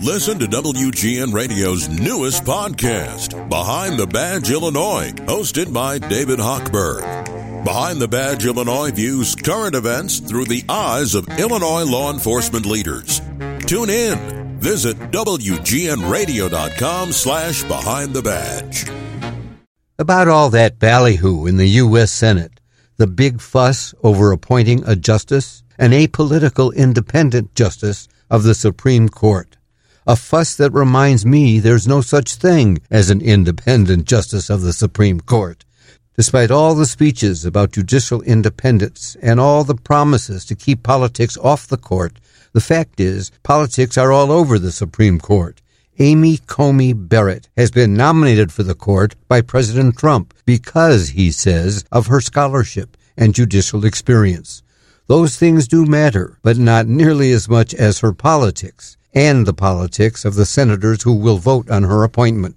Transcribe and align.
Listen 0.00 0.38
to 0.40 0.46
WGN 0.46 1.32
Radio's 1.32 1.88
newest 1.88 2.44
podcast, 2.44 3.48
Behind 3.48 3.98
the 3.98 4.06
Badge 4.06 4.50
Illinois, 4.50 5.12
hosted 5.26 5.72
by 5.72 5.98
David 5.98 6.38
Hochberg. 6.38 7.64
Behind 7.64 8.00
the 8.00 8.08
Badge 8.08 8.44
Illinois 8.44 8.90
views 8.90 9.36
current 9.36 9.76
events 9.76 10.18
through 10.18 10.46
the 10.46 10.64
eyes 10.68 11.14
of 11.14 11.28
Illinois 11.38 11.84
law 11.84 12.12
enforcement 12.12 12.66
leaders. 12.66 13.20
Tune 13.66 13.90
in. 13.90 14.58
Visit 14.58 14.98
WGNRadio.com 15.12 17.12
slash 17.12 17.62
Behind 17.64 18.12
the 18.12 18.22
Badge. 18.22 18.88
About 19.98 20.26
all 20.26 20.50
that 20.50 20.80
ballyhoo 20.80 21.46
in 21.46 21.58
the 21.58 21.66
U.S. 21.66 22.10
Senate, 22.10 22.60
the 22.96 23.06
big 23.06 23.40
fuss 23.40 23.94
over 24.02 24.32
appointing 24.32 24.82
a 24.84 24.96
justice, 24.96 25.62
an 25.78 25.92
apolitical 25.92 26.74
independent 26.74 27.54
justice 27.54 28.08
of 28.28 28.42
the 28.42 28.54
Supreme 28.54 29.08
Court. 29.08 29.56
A 30.04 30.16
fuss 30.16 30.56
that 30.56 30.72
reminds 30.72 31.24
me 31.24 31.60
there's 31.60 31.86
no 31.86 32.00
such 32.00 32.34
thing 32.34 32.80
as 32.90 33.08
an 33.08 33.20
independent 33.20 34.04
justice 34.04 34.50
of 34.50 34.62
the 34.62 34.72
Supreme 34.72 35.20
Court. 35.20 35.64
Despite 36.16 36.50
all 36.50 36.74
the 36.74 36.86
speeches 36.86 37.44
about 37.44 37.70
judicial 37.70 38.20
independence 38.22 39.16
and 39.22 39.38
all 39.38 39.62
the 39.62 39.76
promises 39.76 40.44
to 40.46 40.56
keep 40.56 40.82
politics 40.82 41.36
off 41.36 41.68
the 41.68 41.76
court, 41.76 42.18
the 42.52 42.60
fact 42.60 42.98
is 42.98 43.30
politics 43.44 43.96
are 43.96 44.10
all 44.10 44.32
over 44.32 44.58
the 44.58 44.72
Supreme 44.72 45.20
Court. 45.20 45.62
Amy 46.00 46.38
Coney 46.48 46.92
Barrett 46.94 47.48
has 47.56 47.70
been 47.70 47.94
nominated 47.94 48.50
for 48.50 48.64
the 48.64 48.74
court 48.74 49.14
by 49.28 49.40
President 49.40 49.96
Trump 49.96 50.34
because, 50.44 51.10
he 51.10 51.30
says, 51.30 51.84
of 51.92 52.08
her 52.08 52.20
scholarship 52.20 52.96
and 53.16 53.36
judicial 53.36 53.84
experience. 53.84 54.64
Those 55.06 55.36
things 55.36 55.68
do 55.68 55.86
matter, 55.86 56.38
but 56.42 56.56
not 56.56 56.88
nearly 56.88 57.30
as 57.30 57.48
much 57.48 57.72
as 57.72 58.00
her 58.00 58.12
politics 58.12 58.96
and 59.14 59.46
the 59.46 59.52
politics 59.52 60.24
of 60.24 60.34
the 60.34 60.46
senators 60.46 61.02
who 61.02 61.12
will 61.12 61.38
vote 61.38 61.70
on 61.70 61.82
her 61.84 62.04
appointment. 62.04 62.56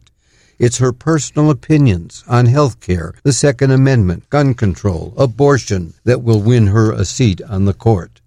It's 0.57 0.77
her 0.77 0.93
personal 0.93 1.49
opinions 1.49 2.23
on 2.27 2.45
health 2.45 2.79
care, 2.79 3.13
the 3.23 3.33
Second 3.33 3.71
Amendment, 3.71 4.29
gun 4.29 4.53
control, 4.53 5.13
abortion 5.17 5.93
that 6.05 6.23
will 6.23 6.41
win 6.41 6.67
her 6.67 6.91
a 6.91 7.03
seat 7.03 7.41
on 7.41 7.65
the 7.65 7.73
court. 7.73 8.21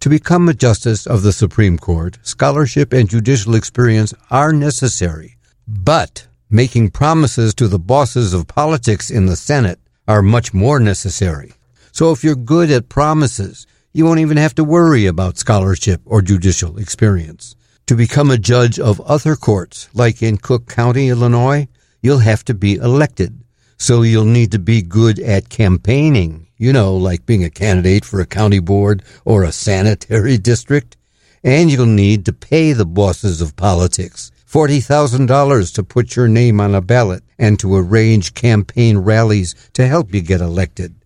To 0.00 0.08
become 0.08 0.48
a 0.48 0.54
justice 0.54 1.06
of 1.06 1.22
the 1.22 1.32
Supreme 1.32 1.78
Court, 1.78 2.18
scholarship 2.22 2.92
and 2.92 3.08
judicial 3.08 3.54
experience 3.54 4.12
are 4.30 4.52
necessary, 4.52 5.36
but 5.68 6.26
making 6.50 6.90
promises 6.90 7.54
to 7.54 7.68
the 7.68 7.78
bosses 7.78 8.34
of 8.34 8.48
politics 8.48 9.10
in 9.10 9.26
the 9.26 9.36
Senate 9.36 9.78
are 10.08 10.20
much 10.20 10.52
more 10.52 10.80
necessary. 10.80 11.52
So 11.92 12.10
if 12.10 12.24
you're 12.24 12.34
good 12.34 12.72
at 12.72 12.88
promises, 12.88 13.68
you 13.94 14.06
won't 14.06 14.20
even 14.20 14.38
have 14.38 14.54
to 14.54 14.64
worry 14.64 15.04
about 15.04 15.36
scholarship 15.36 16.00
or 16.06 16.22
judicial 16.22 16.78
experience. 16.78 17.54
To 17.88 17.94
become 17.94 18.30
a 18.30 18.38
judge 18.38 18.78
of 18.78 19.00
other 19.02 19.36
courts, 19.36 19.90
like 19.92 20.22
in 20.22 20.38
Cook 20.38 20.66
County, 20.66 21.10
Illinois, 21.10 21.68
you'll 22.00 22.18
have 22.18 22.42
to 22.46 22.54
be 22.54 22.76
elected. 22.76 23.44
So 23.76 24.00
you'll 24.00 24.24
need 24.24 24.50
to 24.52 24.58
be 24.58 24.80
good 24.80 25.18
at 25.18 25.50
campaigning, 25.50 26.46
you 26.56 26.72
know, 26.72 26.96
like 26.96 27.26
being 27.26 27.44
a 27.44 27.50
candidate 27.50 28.04
for 28.04 28.20
a 28.20 28.26
county 28.26 28.60
board 28.60 29.02
or 29.26 29.42
a 29.42 29.52
sanitary 29.52 30.38
district. 30.52 30.96
And 31.44 31.70
you'll 31.70 31.86
need 31.86 32.24
to 32.26 32.32
pay 32.32 32.72
the 32.72 32.86
bosses 32.86 33.42
of 33.42 33.56
politics 33.56 34.30
$40,000 34.52 35.74
to 35.74 35.82
put 35.82 36.14
your 36.14 36.28
name 36.28 36.60
on 36.60 36.74
a 36.74 36.82
ballot 36.82 37.24
and 37.38 37.58
to 37.58 37.74
arrange 37.74 38.34
campaign 38.34 38.98
rallies 38.98 39.54
to 39.72 39.86
help 39.86 40.14
you 40.14 40.20
get 40.20 40.42
elected. 40.42 41.01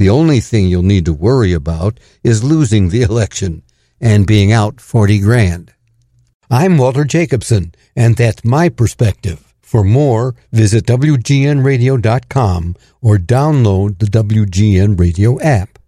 The 0.00 0.08
only 0.08 0.40
thing 0.40 0.68
you'll 0.68 0.82
need 0.82 1.04
to 1.04 1.12
worry 1.12 1.52
about 1.52 2.00
is 2.24 2.42
losing 2.42 2.88
the 2.88 3.02
election 3.02 3.62
and 4.00 4.26
being 4.26 4.50
out 4.50 4.80
40 4.80 5.20
grand. 5.20 5.74
I'm 6.50 6.78
Walter 6.78 7.04
Jacobson, 7.04 7.74
and 7.94 8.16
that's 8.16 8.42
my 8.42 8.70
perspective. 8.70 9.52
For 9.60 9.84
more, 9.84 10.34
visit 10.52 10.86
WGNradio.com 10.86 12.76
or 13.02 13.18
download 13.18 13.98
the 13.98 14.06
WGN 14.06 14.98
Radio 14.98 15.38
app. 15.42 15.78